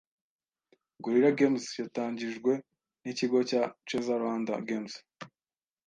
Gorilla 1.03 1.31
Games 1.39 1.65
yatangijwe 1.81 2.51
n’ikigo 3.03 3.39
cya 3.49 3.61
Cheza 3.87 4.13
Rwanda 4.21 4.53
Games 4.69 4.95